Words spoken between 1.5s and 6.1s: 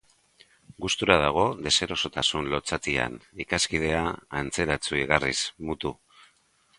deserosotasun lotsatian, ikaskidea antzeratsu igarriz, mutu.